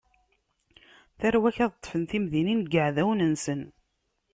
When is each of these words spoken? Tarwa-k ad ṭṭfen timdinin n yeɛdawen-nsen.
Tarwa-k 1.19 1.57
ad 1.65 1.71
ṭṭfen 1.75 2.01
timdinin 2.09 2.59
n 2.65 2.69
yeɛdawen-nsen. 2.73 3.61